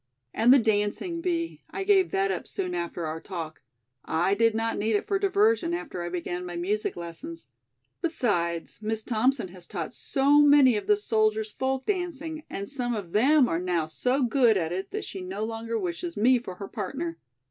[0.33, 3.61] "And the dancing, Bee, I gave that up soon after our talk.
[4.03, 7.49] I did not need it for diversion after I began my music lessons.
[8.01, 13.11] Besides, Miss Thompson has taught so many of the soldiers folk dancing and some of
[13.11, 16.67] them are now so good at it that she no longer wishes me for her
[16.67, 17.19] partner."